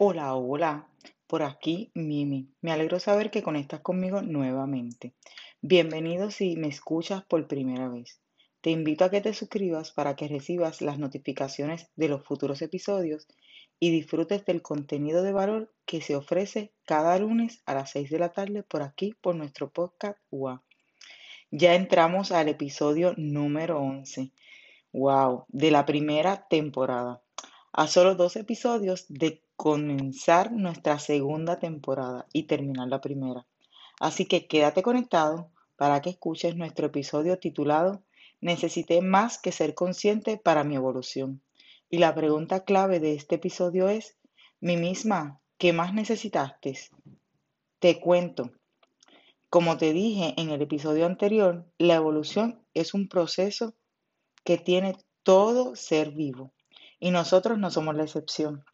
[0.00, 0.88] Hola, hola,
[1.26, 2.54] por aquí Mimi.
[2.60, 5.12] Me alegro saber que conectas conmigo nuevamente.
[5.60, 8.20] Bienvenido si me escuchas por primera vez.
[8.60, 13.26] Te invito a que te suscribas para que recibas las notificaciones de los futuros episodios
[13.80, 18.18] y disfrutes del contenido de valor que se ofrece cada lunes a las 6 de
[18.20, 20.62] la tarde por aquí, por nuestro podcast UA.
[21.50, 24.30] Ya entramos al episodio número 11.
[24.92, 25.46] ¡Wow!
[25.48, 27.20] De la primera temporada.
[27.72, 33.44] A solo dos episodios de comenzar nuestra segunda temporada y terminar la primera.
[33.98, 38.04] Así que quédate conectado para que escuches nuestro episodio titulado
[38.40, 41.42] Necesité más que ser consciente para mi evolución.
[41.90, 44.16] Y la pregunta clave de este episodio es,
[44.60, 46.78] mi misma, ¿qué más necesitaste?
[47.80, 48.52] Te cuento.
[49.50, 53.74] Como te dije en el episodio anterior, la evolución es un proceso
[54.44, 56.52] que tiene todo ser vivo
[57.00, 58.64] y nosotros no somos la excepción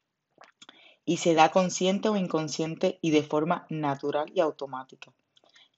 [1.04, 5.12] y se da consciente o inconsciente y de forma natural y automática.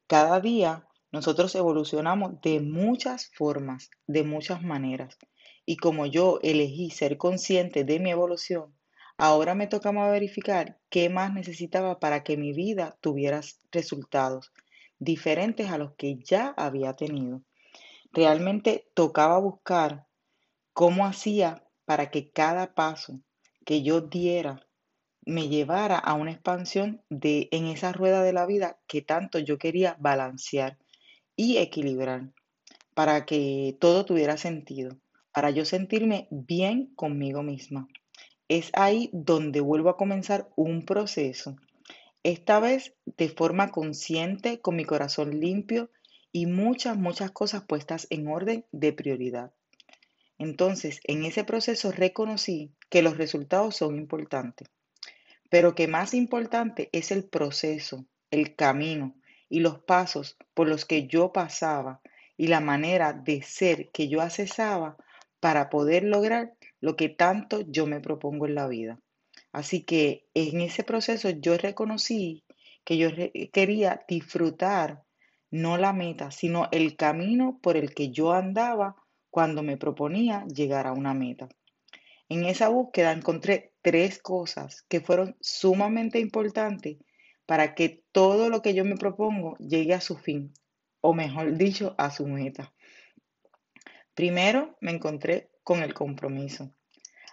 [0.06, 5.18] Cada día nosotros evolucionamos de muchas formas, de muchas maneras.
[5.64, 8.74] Y como yo elegí ser consciente de mi evolución,
[9.16, 13.40] ahora me tocaba verificar qué más necesitaba para que mi vida tuviera
[13.72, 14.52] resultados
[14.98, 17.42] diferentes a los que ya había tenido.
[18.12, 20.06] Realmente tocaba buscar
[20.72, 23.20] cómo hacía para que cada paso
[23.64, 24.65] que yo diera
[25.26, 29.58] me llevara a una expansión de en esa rueda de la vida que tanto yo
[29.58, 30.78] quería balancear
[31.34, 32.30] y equilibrar
[32.94, 34.96] para que todo tuviera sentido,
[35.32, 37.88] para yo sentirme bien conmigo misma.
[38.48, 41.56] Es ahí donde vuelvo a comenzar un proceso,
[42.22, 45.90] esta vez de forma consciente, con mi corazón limpio
[46.30, 49.52] y muchas, muchas cosas puestas en orden de prioridad.
[50.38, 54.68] Entonces, en ese proceso reconocí que los resultados son importantes
[55.48, 59.14] pero que más importante es el proceso, el camino
[59.48, 62.00] y los pasos por los que yo pasaba
[62.36, 64.96] y la manera de ser que yo accesaba
[65.40, 69.00] para poder lograr lo que tanto yo me propongo en la vida.
[69.52, 72.44] Así que en ese proceso yo reconocí
[72.84, 73.08] que yo
[73.52, 75.02] quería disfrutar
[75.50, 78.96] no la meta, sino el camino por el que yo andaba
[79.30, 81.48] cuando me proponía llegar a una meta.
[82.28, 86.96] En esa búsqueda encontré tres cosas que fueron sumamente importantes
[87.46, 90.52] para que todo lo que yo me propongo llegue a su fin,
[91.00, 92.74] o mejor dicho, a su meta.
[94.12, 96.74] Primero me encontré con el compromiso.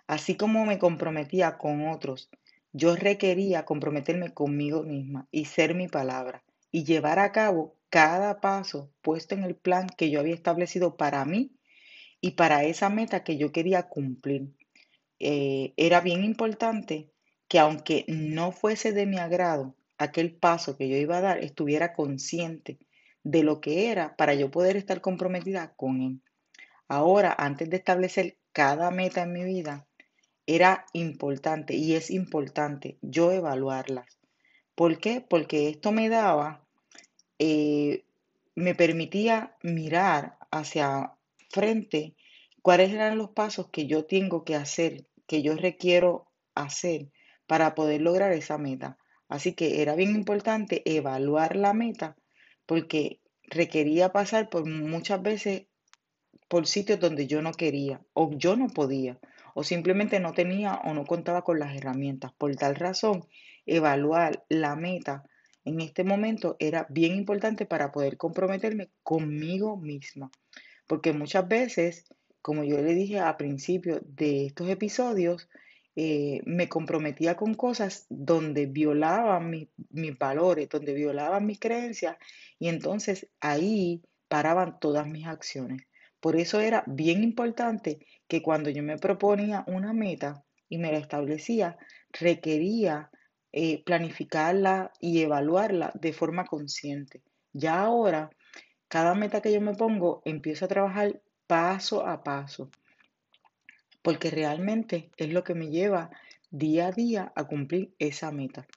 [0.06, 2.30] Así como me comprometía con otros,
[2.72, 8.94] yo requería comprometerme conmigo misma y ser mi palabra y llevar a cabo cada paso
[9.02, 11.58] puesto en el plan que yo había establecido para mí
[12.22, 14.54] y para esa meta que yo quería cumplir.
[15.20, 17.10] Eh, era bien importante
[17.48, 21.94] que aunque no fuese de mi agrado aquel paso que yo iba a dar, estuviera
[21.94, 22.80] consciente
[23.24, 26.22] de lo que era para yo poder estar comprometida con él.
[26.88, 29.88] Ahora, antes de establecer cada meta en mi vida,
[30.46, 34.20] era importante y es importante yo evaluarlas.
[34.76, 35.22] ¿Por qué?
[35.22, 36.66] Porque esto me daba,
[37.40, 38.04] eh,
[38.56, 41.14] me permitía mirar hacia
[41.50, 42.16] frente
[42.64, 47.12] cuáles eran los pasos que yo tengo que hacer, que yo requiero hacer
[47.46, 48.98] para poder lograr esa meta.
[49.28, 52.16] Así que era bien importante evaluar la meta
[52.66, 55.66] porque requería pasar por muchas veces
[56.48, 59.20] por sitios donde yo no quería o yo no podía
[59.56, 62.32] o simplemente no tenía o no contaba con las herramientas.
[62.38, 63.26] Por tal razón,
[63.66, 65.24] evaluar la meta
[65.66, 70.32] en este momento era bien importante para poder comprometerme conmigo misma.
[70.88, 72.06] Porque muchas veces,
[72.44, 75.50] como yo le dije al principio de estos episodios,
[75.96, 82.18] eh, me comprometía con cosas donde violaban mis valores, donde violaban mis creencias
[82.60, 85.84] y entonces ahí paraban todas mis acciones.
[86.20, 90.98] Por eso era bien importante que cuando yo me proponía una meta y me la
[90.98, 91.78] establecía,
[92.12, 93.10] requería
[93.54, 97.24] eh, planificarla y evaluarla de forma consciente.
[97.54, 98.32] Ya ahora,
[98.90, 102.70] cada meta que yo me pongo, empiezo a trabajar paso a paso,
[104.02, 106.12] porque realmente es lo que me lleva
[106.50, 108.68] día a día a cumplir esa meta.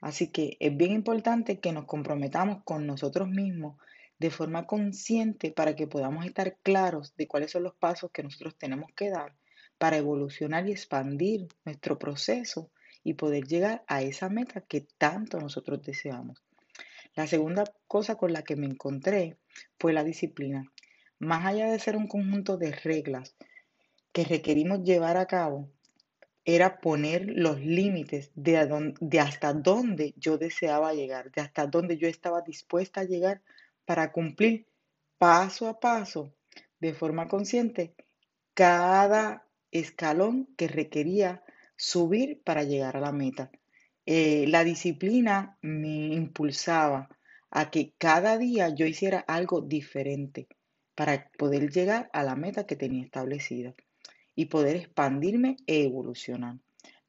[0.00, 3.76] Así que es bien importante que nos comprometamos con nosotros mismos
[4.18, 8.56] de forma consciente para que podamos estar claros de cuáles son los pasos que nosotros
[8.56, 9.34] tenemos que dar
[9.78, 12.70] para evolucionar y expandir nuestro proceso
[13.02, 16.42] y poder llegar a esa meta que tanto nosotros deseamos.
[17.14, 19.38] La segunda cosa con la que me encontré
[19.78, 20.70] fue la disciplina.
[21.20, 23.36] Más allá de ser un conjunto de reglas
[24.10, 25.68] que requerimos llevar a cabo,
[26.46, 28.56] era poner los límites de,
[29.20, 33.42] hasta dónde yo deseaba llegar, de hasta dónde yo estaba dispuesta a llegar
[33.84, 34.66] para cumplir
[35.18, 36.34] paso a paso,
[36.80, 37.94] de forma consciente,
[38.54, 41.44] cada escalón que requería
[41.76, 43.50] subir para llegar a la meta.
[44.06, 47.10] Eh, la disciplina me impulsaba
[47.50, 50.48] a que cada día yo hiciera algo diferente
[51.00, 53.72] para poder llegar a la meta que tenía establecida
[54.34, 56.58] y poder expandirme e evolucionar.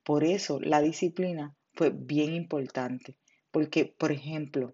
[0.01, 3.17] Por eso la disciplina fue bien importante,
[3.51, 4.73] porque, por ejemplo,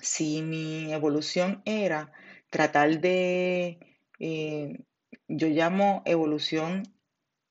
[0.00, 2.10] si mi evolución era
[2.50, 3.78] tratar de,
[4.18, 4.80] eh,
[5.28, 6.82] yo llamo evolución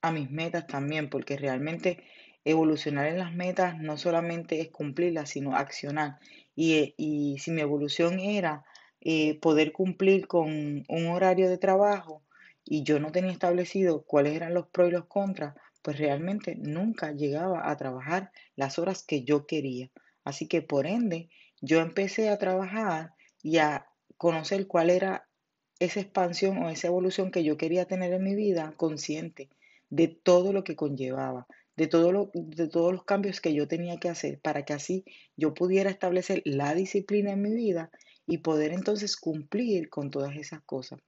[0.01, 2.03] a mis metas también, porque realmente
[2.43, 6.19] evolucionar en las metas no solamente es cumplirlas, sino accionar.
[6.55, 8.65] Y, eh, y si mi evolución era
[9.01, 12.23] eh, poder cumplir con un horario de trabajo
[12.63, 17.11] y yo no tenía establecido cuáles eran los pros y los contras, pues realmente nunca
[17.11, 19.89] llegaba a trabajar las horas que yo quería.
[20.23, 21.29] Así que por ende,
[21.61, 25.27] yo empecé a trabajar y a conocer cuál era
[25.79, 29.49] esa expansión o esa evolución que yo quería tener en mi vida consciente
[29.89, 34.09] de todo lo que conllevaba, de, todo de todos los cambios que yo tenía que
[34.09, 35.05] hacer para que así
[35.35, 37.89] yo pudiera establecer la disciplina en mi vida
[38.31, 41.01] y poder entonces cumplir con todas esas cosas.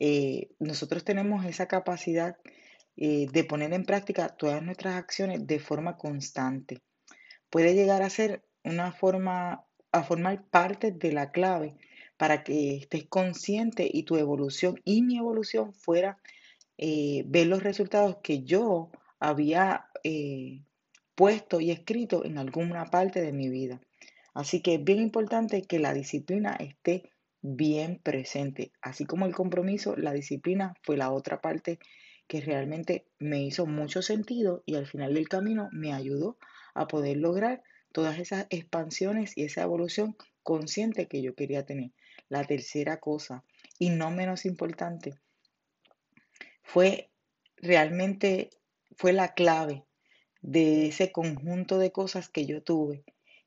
[0.00, 2.36] Eh, nosotros tenemos esa capacidad
[2.96, 6.82] eh, de poner en práctica todas nuestras acciones de forma constante.
[7.50, 11.76] Puede llegar a ser una forma a formar parte de la clave
[12.16, 16.18] para que estés consciente y tu evolución y mi evolución fuera
[16.78, 18.90] eh, ver los resultados que yo
[19.20, 19.86] había
[21.14, 23.80] puesto y escrito en alguna parte de mi vida.
[24.34, 27.10] Así que es bien importante que la disciplina esté
[27.42, 28.72] bien presente.
[28.80, 31.78] Así como el compromiso, la disciplina fue la otra parte
[32.28, 36.38] que realmente me hizo mucho sentido y al final del camino me ayudó
[36.74, 41.90] a poder lograr todas esas expansiones y esa evolución consciente que yo quería tener.
[42.28, 43.42] La tercera cosa,
[43.78, 45.14] y no menos importante,
[46.62, 47.10] fue
[47.56, 48.50] realmente,
[48.96, 49.84] fue la clave
[50.40, 53.04] de ese conjunto de cosas que yo tuve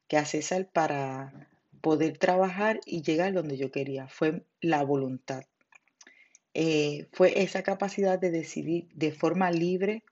[0.07, 1.49] que hacer para
[1.81, 4.07] poder trabajar y llegar donde yo quería.
[4.07, 5.43] Fue la voluntad.
[6.53, 10.03] Eh, fue esa capacidad de decidir de forma libre,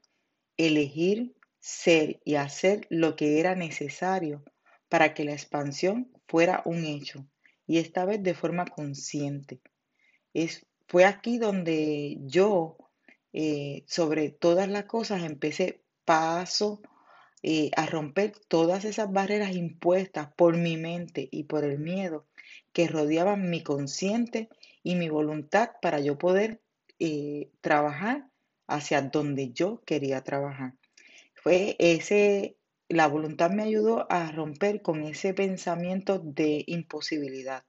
[0.57, 4.43] elegir ser y hacer lo que era necesario
[4.89, 7.25] para que la expansión fuera un hecho,
[7.67, 9.61] y esta vez de forma consciente.
[10.33, 12.77] Es, fue aquí donde yo,
[13.31, 16.81] eh, sobre todas las cosas, empecé paso
[17.43, 22.25] eh, a romper todas esas barreras impuestas por mi mente y por el miedo
[22.73, 24.49] que rodeaban mi consciente
[24.83, 26.61] y mi voluntad para yo poder
[26.99, 28.27] eh, trabajar
[28.67, 30.73] hacia donde yo quería trabajar
[31.41, 32.55] fue ese,
[32.87, 37.63] la voluntad me ayudó a romper con ese pensamiento de imposibilidad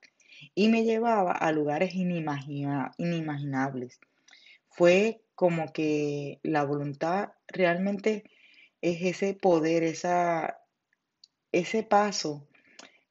[0.55, 3.99] y me llevaba a lugares inimaginables.
[4.69, 8.25] Fue como que la voluntad realmente
[8.83, 10.61] es ese poder, esa,
[11.53, 12.49] ese paso,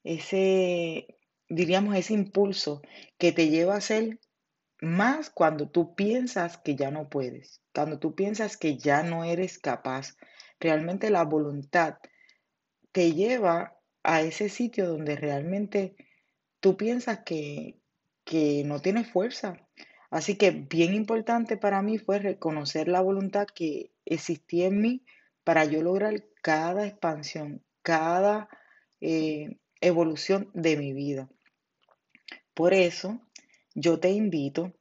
[0.03, 2.81] ese, diríamos, ese impulso
[3.17, 4.19] que te lleva a hacer
[4.81, 9.59] más cuando tú piensas que ya no puedes, cuando tú piensas que ya no eres
[9.59, 10.17] capaz.
[10.59, 11.97] Realmente la voluntad
[12.91, 15.95] te lleva a ese sitio donde realmente
[16.59, 17.79] tú piensas que,
[18.25, 19.67] que no tienes fuerza.
[20.09, 25.05] Así que bien importante para mí fue reconocer la voluntad que existía en mí
[25.43, 28.49] para yo lograr cada expansión, cada
[28.99, 31.29] eh, evolución de mi vida.
[32.53, 33.19] Por eso,
[33.73, 34.73] yo te invito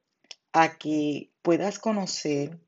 [0.53, 2.59] a que puedas conocer,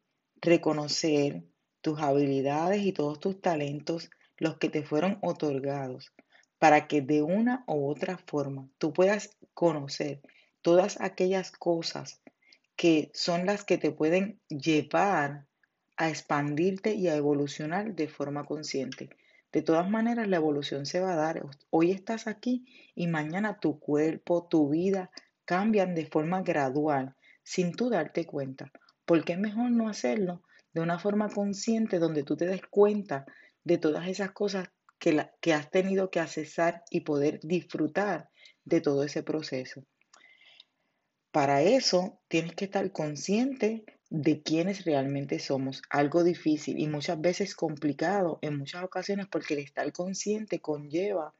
[0.42, 1.44] reconocer
[1.82, 6.14] tus habilidades y todos tus talentos, los que te fueron otorgados,
[6.58, 10.22] para que de una u otra forma tú puedas conocer
[10.62, 12.22] todas aquellas cosas
[12.76, 15.46] que son las que te pueden llevar
[16.04, 19.10] a expandirte y a evolucionar de forma consciente.
[19.54, 21.46] De todas maneras, la evolución se va a dar.
[21.70, 25.12] Hoy estás aquí y mañana tu cuerpo, tu vida
[25.46, 28.70] cambian de forma gradual sin tú darte cuenta.
[29.06, 30.44] Porque es mejor no hacerlo
[30.74, 33.26] de una forma consciente donde tú te des cuenta
[33.64, 38.30] de todas esas cosas que, que has tenido que accesar y poder disfrutar
[38.66, 39.86] de todo ese proceso.
[41.32, 45.82] Para eso tienes que estar consciente de quiénes realmente somos.
[45.90, 51.34] Algo difícil y muchas veces complicado en muchas ocasiones porque el estar consciente conlleva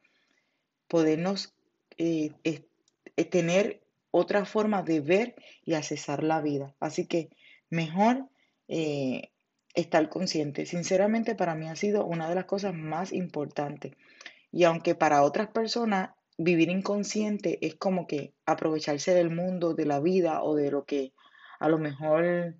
[0.88, 1.54] podernos
[1.98, 3.80] eh, eh, tener
[4.10, 6.74] otra forma de ver y accesar la vida.
[6.80, 7.30] Así que
[7.70, 8.28] mejor
[8.68, 9.30] eh,
[9.74, 10.66] estar consciente.
[10.66, 13.92] Sinceramente para mí ha sido una de las cosas más importantes.
[14.52, 20.00] Y aunque para otras personas vivir inconsciente es como que aprovecharse del mundo, de la
[20.00, 21.12] vida o de lo que
[21.58, 22.56] a lo mejor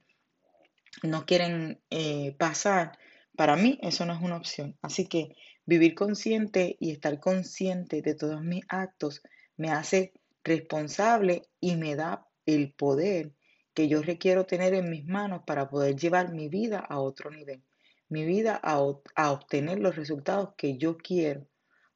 [1.02, 2.98] no quieren eh, pasar,
[3.36, 4.76] para mí eso no es una opción.
[4.82, 5.34] Así que
[5.66, 9.22] vivir consciente y estar consciente de todos mis actos
[9.56, 10.12] me hace
[10.44, 13.32] responsable y me da el poder
[13.72, 17.62] que yo requiero tener en mis manos para poder llevar mi vida a otro nivel,
[18.08, 18.80] mi vida a,
[19.16, 21.48] a obtener los resultados que yo quiero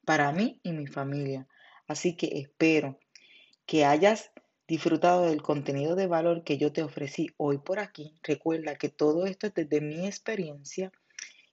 [0.05, 1.47] para mí y mi familia.
[1.87, 2.99] Así que espero
[3.67, 4.33] que hayas
[4.69, 8.15] disfrutado del contenido de valor que yo te ofrecí hoy por aquí.
[8.23, 10.93] Recuerda que todo esto es desde mi experiencia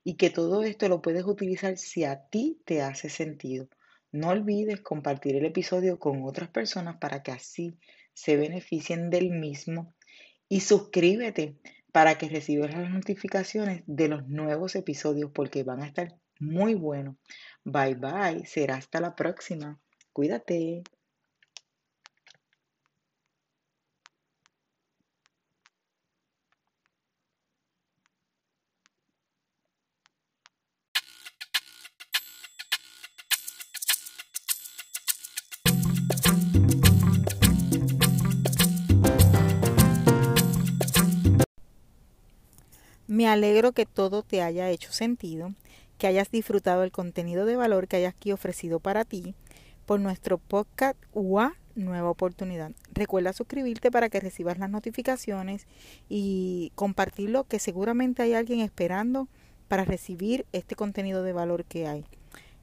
[0.04, 3.70] y que todo esto lo puedes utilizar si a ti te hace sentido.
[4.12, 7.78] No olvides compartir el episodio con otras personas para que así
[8.14, 9.94] se beneficien del mismo
[10.48, 11.56] y suscríbete
[11.92, 17.16] para que recibas las notificaciones de los nuevos episodios porque van a estar muy buenos.
[17.64, 19.80] Bye bye, será hasta la próxima.
[20.12, 20.84] Cuídate.
[43.16, 45.54] Me alegro que todo te haya hecho sentido,
[45.98, 49.36] que hayas disfrutado el contenido de valor que hayas aquí ofrecido para ti
[49.86, 52.74] por nuestro podcast UA Nueva Oportunidad.
[52.94, 55.66] Recuerda suscribirte para que recibas las notificaciones
[56.10, 59.30] y compartirlo que seguramente hay alguien esperando
[59.70, 62.04] para recibir este contenido de valor que hay.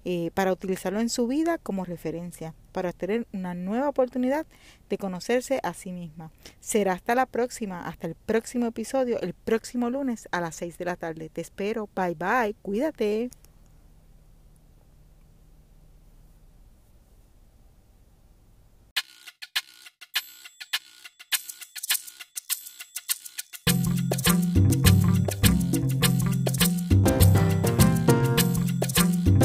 [0.04, 4.46] Eh, para utilizarlo en su vida como referencia, para tener una nueva oportunidad
[4.88, 6.32] de conocerse a sí misma.
[6.58, 10.84] Será hasta la próxima, hasta el próximo episodio, el próximo lunes a las 6 de
[10.86, 11.28] la tarde.
[11.28, 11.88] Te espero.
[11.94, 12.56] Bye bye.
[12.62, 13.30] Cuídate.